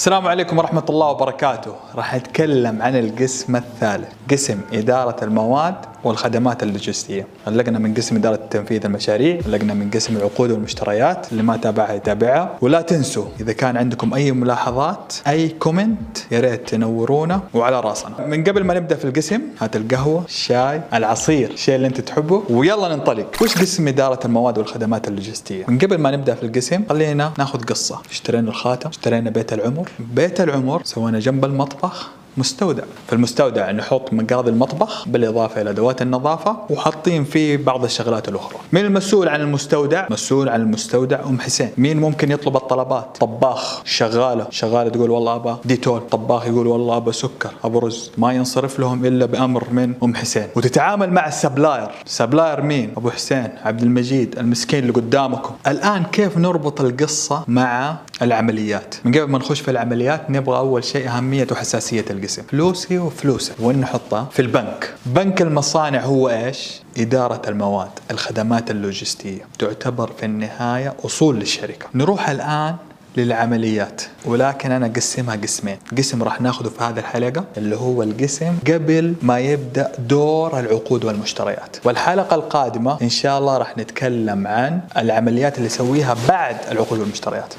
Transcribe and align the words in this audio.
السلام 0.00 0.26
عليكم 0.26 0.58
ورحمة 0.58 0.84
الله 0.90 1.06
وبركاته. 1.06 1.74
راح 1.94 2.14
نتكلم 2.14 2.82
عن 2.82 2.96
القسم 2.96 3.56
الثالث 3.56 4.08
قسم 4.30 4.60
إدارة 4.72 5.24
المواد 5.24 5.74
والخدمات 6.04 6.62
اللوجستية. 6.62 7.26
علقنا 7.46 7.78
من 7.78 7.94
قسم 7.94 8.16
إدارة 8.16 8.40
تنفيذ 8.50 8.84
المشاريع 8.84 9.40
علقنا 9.46 9.74
من 9.74 9.90
قسم 9.90 10.16
العقود 10.16 10.50
والمشتريات 10.50 11.32
اللي 11.32 11.42
ما 11.42 11.56
تابعها 11.56 11.92
يتابعها. 11.92 12.56
ولا 12.60 12.80
تنسوا 12.80 13.24
إذا 13.40 13.52
كان 13.52 13.76
عندكم 13.76 14.14
أي 14.14 14.32
ملاحظات 14.32 15.14
أي 15.26 15.48
comment 15.48 16.18
يا 16.30 16.40
ريت 16.40 16.68
تنورونا 16.68 17.40
وعلى 17.54 17.80
راسنا. 17.80 18.26
من 18.26 18.44
قبل 18.44 18.64
ما 18.64 18.74
نبدأ 18.74 18.96
في 18.96 19.04
القسم 19.04 19.40
هات 19.60 19.76
القهوة 19.76 20.24
الشاي 20.24 20.80
العصير 20.94 21.50
الشيء 21.50 21.76
اللي 21.76 21.86
أنت 21.86 22.00
تحبه 22.00 22.42
ويلا 22.50 22.96
ننطلق. 22.96 23.42
وش 23.42 23.58
قسم 23.58 23.88
إدارة 23.88 24.20
المواد 24.24 24.58
والخدمات 24.58 25.08
اللوجستية؟ 25.08 25.64
من 25.68 25.78
قبل 25.78 25.98
ما 25.98 26.10
نبدأ 26.10 26.34
في 26.34 26.42
القسم 26.42 26.84
خلينا 26.88 27.32
ناخذ 27.38 27.62
قصة. 27.62 27.98
اشترينا 28.10 28.48
الخاتم 28.48 28.88
اشترينا 28.88 29.30
بيت 29.30 29.52
العمر 29.52 29.89
بيت 29.98 30.40
العمر 30.40 30.82
سوينا 30.84 31.18
جنب 31.18 31.44
المطبخ. 31.44 32.10
مستودع. 32.36 32.82
في 33.06 33.12
المستودع 33.12 33.70
نحط 33.70 34.12
مقاضي 34.12 34.50
المطبخ 34.50 35.08
بالإضافة 35.08 35.60
إلى 35.62 35.70
أدوات 35.70 36.02
النظافة 36.02 36.56
وحاطين 36.70 37.24
فيه 37.24 37.56
بعض 37.56 37.84
الشغلات 37.84 38.28
الأخرى. 38.28 38.58
من 38.72 38.80
المسؤول 38.80 39.28
عن 39.28 39.40
المستودع؟ 39.40 40.06
مسؤول 40.10 40.48
عن 40.48 40.60
المستودع 40.60 41.20
أم 41.26 41.40
حسين. 41.40 41.70
مين 41.78 42.00
ممكن 42.00 42.30
يطلب 42.30 42.56
الطلبات؟ 42.56 43.16
طباخ 43.20 43.82
شغالة. 43.84 44.46
شغالة 44.50 44.90
تقول 44.90 45.10
والله 45.10 45.34
أبا 45.34 45.58
ديتول 45.64 46.00
طباخ 46.10 46.46
يقول 46.46 46.66
والله 46.66 46.96
أبا 46.96 47.12
سكر 47.12 47.50
أبو 47.64 47.78
رز. 47.78 48.10
ما 48.18 48.32
ينصرف 48.32 48.80
لهم 48.80 49.04
إلا 49.06 49.26
بأمر 49.26 49.64
من 49.70 49.94
أم 50.02 50.14
حسين. 50.14 50.46
وتتعامل 50.56 51.12
مع 51.12 51.28
ال 51.28 51.34
supplier. 51.34 51.88
supplier 52.04 52.62
مين؟ 52.62 52.92
أبو 52.96 53.10
حسين 53.10 53.48
عبد 53.64 53.82
المجيد 53.82 54.38
المسكين 54.38 54.78
اللي 54.78 54.92
قدامكم. 54.92 55.54
الآن 55.66 56.04
كيف 56.04 56.38
نربط 56.38 56.80
القصة 56.80 57.44
مع 57.48 57.96
العمليات؟ 58.22 58.94
من 59.04 59.12
قبل 59.12 59.30
ما 59.30 59.38
نخش 59.38 59.60
في 59.60 59.70
العمليات 59.70 60.30
نبغى 60.30 60.58
أول 60.58 60.84
شيء 60.84 61.08
أهمية 61.08 61.46
وحساسية 61.52 62.04
القسم. 62.20 62.42
فلوسي 62.42 62.98
وفلوسك. 62.98 63.54
وين 63.60 63.80
نحطها 63.80 64.28
في 64.32 64.42
البنك. 64.42 64.94
بنك 65.06 65.42
المصانع 65.42 66.00
هو 66.00 66.28
إيش؟ 66.28 66.80
إدارة 66.98 67.42
المواد 67.48 67.90
الخدمات 68.10 68.70
اللوجستية. 68.70 69.40
تعتبر 69.58 70.10
في 70.18 70.26
النهاية 70.26 70.94
أصول 71.04 71.36
للشركة. 71.36 71.86
نروح 71.94 72.28
الآن 72.28 72.76
للعمليات. 73.16 74.02
ولكن 74.24 74.72
أنا 74.72 74.86
أقسمها 74.86 75.36
قسمين. 75.36 75.78
قسم 75.98 76.22
راح 76.22 76.40
ناخذه 76.40 76.68
في 76.68 76.84
هذه 76.84 76.98
الحلقة 76.98 77.44
اللي 77.56 77.76
هو 77.76 78.02
القسم 78.02 78.52
قبل 78.66 79.14
ما 79.22 79.38
يبدأ 79.38 79.92
دور 79.98 80.60
العقود 80.60 81.04
والمشتريات. 81.04 81.76
والحلقة 81.84 82.34
القادمة 82.34 82.98
إن 83.02 83.08
شاء 83.08 83.38
الله 83.38 83.58
راح 83.58 83.78
نتكلم 83.78 84.46
عن 84.46 84.80
العمليات 84.96 85.56
اللي 85.56 85.66
نسويها 85.66 86.16
بعد 86.28 86.56
العقود 86.70 86.98
والمشتريات. 86.98 87.54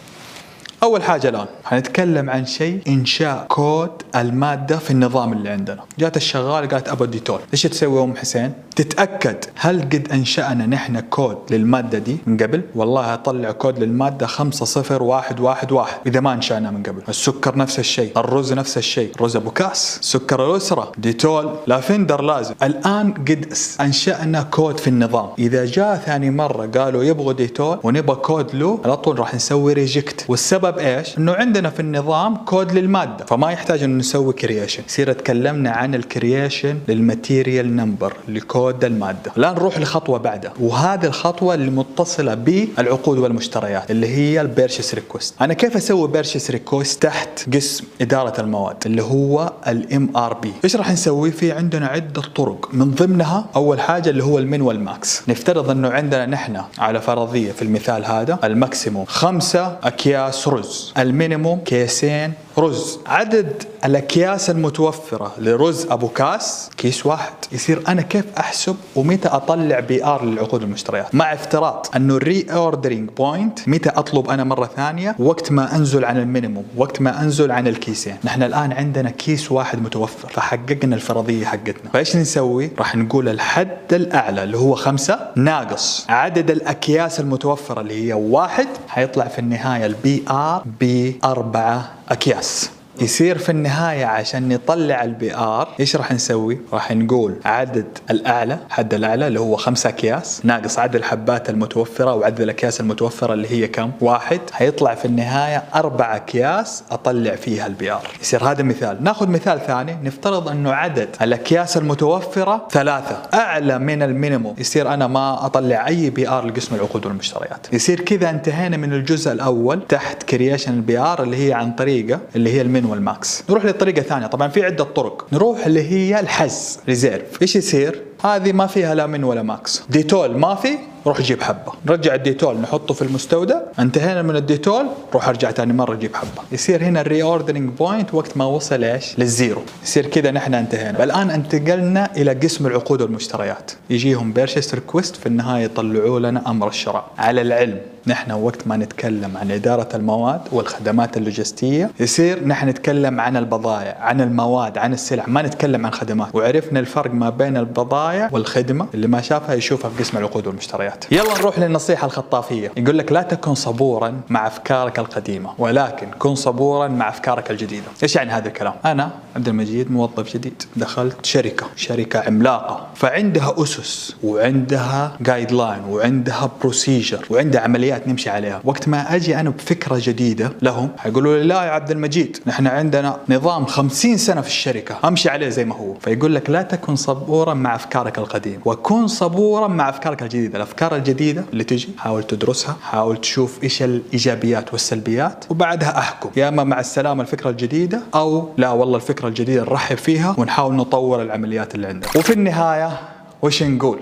أول 0.84 1.04
حاجة 1.04 1.30
الآن. 1.30 1.46
حنتكلم 1.64 2.30
عن 2.30 2.46
شيء 2.46 2.82
إنشاء 2.88 3.46
كود 3.50 3.90
المادة 4.16 4.78
في 4.78 4.92
النظام 4.92 5.34
اللي 5.34 5.50
عندنا. 5.50 5.84
جات 6.00 6.18
الشغال 6.18 6.68
قالت 6.68 6.90
ابى 6.90 7.08
ديتول 7.08 7.40
إيش 7.54 7.64
تسوي 7.64 8.04
أم 8.04 8.16
حسين؟ 8.16 8.54
تتأكد 8.76 9.38
هل 9.56 9.82
قد 9.82 10.08
أنشأنا 10.14 10.66
نحن 10.66 11.00
كود 11.00 11.38
للمادة 11.52 11.98
دي 11.98 12.18
من 12.28 12.38
قبل؟ 12.38 12.62
والله 12.76 13.14
أطلع 13.14 13.52
كود 13.52 13.80
للمادة 13.80 14.28
50111 14.28 15.88
إذا 16.08 16.20
ما 16.20 16.34
أنشأنا 16.34 16.72
من 16.72 16.84
قبل. 16.84 17.02
السكر 17.10 17.58
نفس 17.58 17.80
الشيء 17.80 18.12
الرز 18.18 18.54
نفس 18.54 18.78
الشيء 18.78 19.12
رز 19.22 19.36
أبو 19.36 19.52
كاس 19.52 20.00
سكر 20.02 20.52
الأسرة 20.52 20.92
ديتول 20.98 21.56
لافندر 21.68 22.22
لازم. 22.22 22.54
الآن 22.64 23.14
قد 23.14 23.54
أنشأنا 23.82 24.42
كود 24.42 24.80
في 24.80 24.88
النظام. 24.88 25.30
إذا 25.40 25.66
جاء 25.66 25.96
ثاني 26.06 26.32
مرة 26.32 26.66
قالوا 26.66 27.04
يبغوا 27.04 27.34
ديتول 27.34 27.80
ونبغى 27.84 28.16
كود 28.16 28.56
له 28.56 28.80
على 28.86 28.98
طول 28.98 29.20
راح 29.20 29.36
نسوي 29.36 29.74
reject 29.74 30.26
والسبب 30.28 30.71
إيش؟ 30.80 31.18
إنه 31.18 31.34
عندنا 31.34 31.70
في 31.70 31.80
النظام 31.80 32.36
كود 32.36 32.72
للمادة 32.72 33.26
فما 33.26 33.52
يحتاج 33.52 33.84
إنه 33.84 33.98
نسوي 33.98 34.34
creation 34.34 34.84
يصير 34.88 35.14
تكلمنا 35.14 35.72
عن 35.72 35.96
ال 35.96 36.05
creation 36.05 36.78
لل 36.88 37.05
material 37.05 37.76
number 37.76 38.14
لكود 38.28 38.84
المادة. 38.86 39.32
الان 39.38 39.54
نروح 39.54 39.80
لخطوة 39.80 40.20
بعدها. 40.20 40.54
وهذه 40.60 41.06
الخطوة 41.06 41.54
اللي 41.54 41.72
متصلة 41.72 42.34
بالعقود 42.34 43.18
والمشتريات 43.18 43.92
اللي 43.92 44.08
هي 44.08 44.42
ال 44.42 44.48
purchase 44.48 44.94
request 44.94 45.34
أنا 45.42 45.54
كيف 45.54 45.76
أسوي 45.78 46.08
purchase 46.08 46.52
request 46.52 47.04
تحت 47.04 47.56
قسم 47.56 47.84
إدارة 48.02 48.42
المواد؟ 48.42 48.76
اللي 48.86 49.04
هو 49.04 49.54
ال 49.68 50.18
MRP 50.18 50.54
إيش 50.64 50.76
راح 50.76 50.92
نسوي؟ 50.92 51.32
فيه 51.32 51.54
عندنا 51.54 51.88
عدة 51.88 52.22
طرق. 52.36 52.70
من 52.74 52.92
ضمنها 52.92 53.46
أول 53.56 53.80
حاجة 53.80 54.10
اللي 54.10 54.24
هو 54.24 54.40
ال 54.40 54.45
min 54.45 54.62
وال 54.62 54.84
max. 54.84 55.30
نفترض 55.30 55.70
إنه 55.70 55.90
عندنا 55.90 56.26
نحن 56.26 56.62
على 56.78 57.02
فرضية 57.02 57.52
في 57.52 57.62
المثال 57.62 58.06
هذا 58.06 58.40
ال 58.44 58.51
maximum 58.52 59.06
خمسة 59.06 59.78
أكياس 59.84 60.48
رز. 60.48 60.61
ال 60.98 61.05
minimum 61.05 61.60
كيسين 61.60 62.34
رز. 62.58 63.00
عدد 63.06 63.64
الأكياس 63.86 64.50
المتوفرة 64.50 65.32
لرز 65.38 65.88
أبو 65.90 66.08
كاس 66.08 66.70
كيس 66.78 67.06
واحد. 67.06 67.34
يصير 67.52 67.82
أنا 67.88 68.02
كيف 68.02 68.26
أحسب 68.38 68.76
ومتى 68.96 69.28
أطلع 69.28 69.80
PR 69.80 70.26
للعقود 70.26 70.62
والمشتريات 70.62 71.16
مع 71.16 71.34
افتراض 71.34 71.86
انه 71.96 72.16
ال 72.16 72.46
reordering 72.52 73.10
point 73.10 73.60
متى 73.70 73.90
أطلب 73.90 74.30
أنا 74.30 74.44
مرة 74.44 74.70
ثانية؟ 74.76 75.16
وقت 75.20 75.52
ما 75.52 75.76
أنزل 75.76 76.06
عن 76.06 76.18
ال 76.18 76.24
minimum 76.24 76.66
وقت 76.78 77.02
ما 77.02 77.22
أنزل 77.22 77.52
عن 77.52 77.68
الكيسين. 77.68 78.16
نحن 78.24 78.44
الآن 78.44 78.72
عندنا 78.72 79.10
كيس 79.10 79.52
واحد 79.52 79.82
متوفر 79.82 80.30
فحققنا 80.30 80.96
الفرضية 80.96 81.46
حقتنا. 81.46 81.92
فإيش 81.94 82.16
نسوي؟ 82.16 82.72
راح 82.80 82.96
نقول 82.96 83.30
الحد 83.30 83.94
الأعلى 83.94 84.44
اللي 84.44 84.58
هو 84.58 84.76
خمسة 84.76 85.20
ناقص 85.36 86.06
عدد 86.10 86.52
الأكياس 86.52 87.20
المتوفرة 87.20 87.82
اللي 87.82 88.08
هي 88.08 88.14
واحد 88.14 88.68
حيطلع 88.88 89.28
في 89.28 89.40
النهاية 89.40 89.86
ال 89.86 90.24
PR 90.30 90.64
بأربعة 90.80 91.92
أكياس. 92.12 92.81
يصير 93.00 93.38
في 93.38 93.50
النهاية 93.50 94.06
عشان 94.06 94.50
نطلع 94.50 95.04
ال 95.04 95.36
PR 95.36 95.68
إيش 95.80 95.96
راح 95.96 96.12
نسوي؟ 96.12 96.60
راح 96.74 96.92
نقول 96.92 97.36
عدد 97.46 97.86
الاعلى 98.10 98.60
حد 98.70 98.94
الاعلى 98.94 99.28
اللي 99.28 99.40
هو 99.40 99.56
خمسة 99.56 99.90
أكياس 99.90 100.42
ناقص 100.44 100.80
عدد 100.80 100.96
الحبات 100.96 101.50
المتوفرة 101.50 102.14
وعدد 102.14 102.42
الأكياس 102.42 102.82
المتوفرة 102.82 103.34
اللي 103.34 103.52
هي 103.52 103.68
كم؟ 103.68 103.92
واحد. 104.02 104.40
حيطلع 104.52 104.96
في 104.96 105.06
النهاية 105.06 105.64
أربع 105.76 106.16
أكياس 106.16 106.84
أطلع 106.92 107.36
فيها 107.36 107.68
ال 107.68 107.92
PR 107.92 108.08
يصير 108.22 108.44
هذا 108.44 108.64
مثال. 108.64 109.04
ناخذ 109.04 109.28
مثال 109.28 109.60
ثاني. 109.68 109.98
نفترض 110.04 110.50
أنه 110.50 110.74
عدد 110.74 111.10
الأكياس 111.22 111.78
المتوفرة 111.78 112.68
ثلاثة. 112.72 113.22
أعلى 113.34 113.80
من 113.80 114.04
ال 114.04 114.09
minimum. 114.09 114.56
يصير 114.58 114.94
أنا 114.94 115.08
ما 115.08 115.46
أطلع 115.46 115.88
أي 115.88 116.10
PR 116.10 116.46
لقسم 116.46 116.76
العقود 116.76 117.06
والمشتريات. 117.06 117.68
يصير 117.74 118.02
كذا 118.02 118.30
انتهينا 118.30 118.78
من 118.78 118.94
الجزء 118.94 119.32
الأول 119.32 119.88
تحت 119.88 120.24
creation 120.24 120.74
ال 120.74 120.98
PR 120.98 121.24
اللي 121.24 121.48
هي 121.48 121.54
عن 121.54 121.72
طريقة 121.72 122.20
اللي 122.36 122.54
هي 122.54 122.62
ال 122.82 122.84
min 122.84 122.92
وال 122.92 123.09
max. 123.09 123.44
نروح 123.50 123.66
للطريقه 123.66 124.02
ثانية. 124.02 124.28
طبعا 124.28 124.48
في 124.48 124.66
عدة 124.66 124.84
طرق. 124.84 125.28
نروح 125.32 125.66
اللي 125.66 125.92
هي 125.92 126.20
ال 126.20 126.35
has 126.35 126.80
reserve. 126.88 127.42
إيش 127.42 127.56
يصير؟ 127.56 128.02
هذه 128.24 128.52
ما 128.52 128.68
فيها 128.68 128.96
لا 128.96 129.08
min 129.08 129.24
ولا 129.24 129.42
max. 129.42 129.84
ديتول 129.90 130.38
ما 130.38 130.56
في 130.56 130.78
روح 131.08 131.22
جيب 131.22 131.42
حبة. 131.42 131.72
نرجع 131.86 132.16
الديتول 132.16 132.58
نحطه 132.58 132.94
في 132.94 133.02
المستودع. 133.02 133.56
انتهينا 133.80 134.22
من 134.22 134.36
الديتول 134.36 134.86
روح 135.14 135.28
ارجع 135.28 135.52
ثاني 135.52 135.74
مرة 135.74 135.96
جيب 135.96 136.16
حبة. 136.16 136.42
يصير 136.52 136.84
هنا 136.84 137.02
ال 137.02 137.24
reordering 137.24 137.70
point 137.70 138.14
وقت 138.14 138.38
ما 138.38 138.46
وصل 138.46 138.84
إيش؟ 138.84 139.20
لل 139.20 139.32
zero. 139.32 139.62
يصير 139.84 140.06
كذا 140.06 140.32
نحن 140.32 140.54
انتهينا. 140.54 141.04
الآن 141.04 141.30
انتقلنا 141.30 142.10
إلى 142.18 142.34
قسم 142.34 142.68
العقود 142.68 143.02
والمشتريات. 143.02 143.72
يجيهم 143.90 144.34
purchase 144.34 144.76
request 144.76 145.16
في 145.16 145.26
النهاية 145.26 145.64
يطلعوا 145.64 146.20
لنا 146.20 146.50
أمر 146.50 146.68
الشراء. 146.68 147.06
على 147.18 147.42
العلم 147.42 147.78
نحن 148.08 148.32
وقت 148.32 148.68
ما 148.68 148.78
نتكلم 148.78 149.38
عن 149.38 149.52
إدارة 149.52 149.96
المواد 149.96 150.42
والخدمات 150.52 151.18
اللوجستية 151.18 151.92
يصير 152.00 152.48
نحن 152.48 152.70
نتكلم 152.70 153.22
عن 153.22 153.38
البضائع 153.38 153.98
عن 154.00 154.22
المواد 154.22 154.78
عن 154.78 154.94
السلع. 154.94 155.24
ما 155.28 155.42
نتكلم 155.42 155.86
عن 155.86 155.94
خدمات. 155.94 156.36
وعرفنا 156.36 156.80
الفرق 156.80 157.14
ما 157.14 157.30
بين 157.30 157.58
البضائع 157.58 158.30
والخدمة. 158.32 158.88
اللي 158.94 159.08
ما 159.08 159.22
شافها 159.22 159.56
يشوفها 159.56 159.90
في 159.90 160.04
قسم 160.04 160.18
العقود 160.18 160.48
والمشتريات. 160.48 160.91
يلا 161.12 161.34
نروح 161.38 161.60
للنصيحة 161.60 162.06
الخطافية. 162.06 162.72
يقول 162.78 162.98
لك 162.98 163.12
لا 163.12 163.22
تكن 163.22 163.56
صبورا 163.56 164.22
مع 164.30 164.48
أفكارك 164.48 165.00
القديمة 165.00 165.50
ولكن 165.58 166.08
كن 166.20 166.36
صبورا 166.36 166.88
مع 166.88 167.10
أفكارك 167.10 167.52
الجديدة. 167.52 167.86
إيش 168.04 168.16
يعني 168.16 168.32
هذا 168.32 168.48
الكلام؟ 168.48 168.74
أنا 168.86 169.12
عبد 169.36 169.48
المجيد 169.48 169.92
موظف 169.92 170.34
جديد 170.34 170.64
دخلت 170.76 171.26
شركة 171.26 171.66
شركة 171.76 172.20
عملاقة. 172.20 172.88
فعندها 172.96 173.56
أسس 173.58 174.16
وعندها 174.24 175.18
guideline 175.22 175.84
وعندها 175.90 176.52
procedure 176.62 177.26
وعندها 177.30 177.62
عمليات 177.62 178.08
نمشي 178.08 178.30
عليها. 178.30 178.62
وقت 178.64 178.88
ما 178.88 179.16
أجي 179.16 179.40
أنا 179.40 179.50
بفكرة 179.50 180.02
جديدة 180.04 180.52
لهم 180.62 180.90
حيقولوا 180.98 181.38
لي 181.38 181.44
لا 181.44 181.64
يا 181.64 181.72
عبد 181.72 181.92
المجيد 181.92 182.38
نحن 182.48 182.68
عندنا 182.68 183.18
نظام 183.30 183.66
خمسين 183.66 184.18
سنة 184.18 184.42
في 184.42 184.48
الشركة 184.48 184.96
أمشي 185.08 185.30
عليه 185.30 185.50
زي 185.50 185.66
ما 185.66 185.76
هو. 185.76 185.94
فيقول 185.94 186.36
لك 186.36 186.50
لا 186.50 186.62
تكن 186.62 186.96
صبورا 186.96 187.54
مع 187.54 187.76
أفكارك 187.76 188.18
القديمة 188.18 188.62
وكن 188.66 189.08
صبورا 189.08 189.68
مع 189.68 189.90
أفكارك 189.90 190.22
الجديدة. 190.24 190.58
الأفكار 190.58 190.81
الجديدة 190.84 191.44
اللي 191.54 191.64
تجي 191.64 191.90
حاول 191.98 192.24
تدرسها 192.24 192.78
حاول 192.82 193.18
تشوف 193.18 193.64
إيش 193.64 193.84
الإيجابيات 193.84 194.74
والسلبيات 194.74 195.46
وبعدها 195.50 196.00
أحكم. 196.00 196.30
يا 196.38 196.48
أما 196.48 196.64
مع 196.64 196.80
السلامة 196.80 197.22
الفكرة 197.22 197.50
الجديدة 197.50 198.02
أو 198.16 198.50
لا 198.58 198.70
والله 198.70 198.96
الفكرة 198.96 199.28
الجديدة 199.28 199.62
نرحب 199.62 199.98
فيها 199.98 200.36
ونحاول 200.38 200.76
نطور 200.76 201.22
العمليات 201.22 201.76
اللي 201.76 201.88
عندنا. 201.88 202.12
وفي 202.16 202.34
النهاية 202.34 203.00
وش 203.42 203.64
نقول؟ 203.64 204.00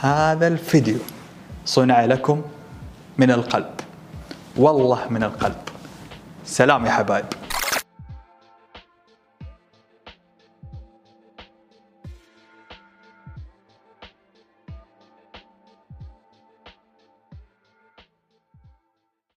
هذا 0.00 0.48
الفيديو 0.48 0.98
صنع 1.64 2.04
لكم 2.04 2.42
من 3.18 3.30
القلب. 3.30 3.70
والله 4.56 5.00
من 5.10 5.22
القلب. 5.22 5.56
سلام 6.44 6.86
يا 6.86 6.90
حبايب. 6.90 7.24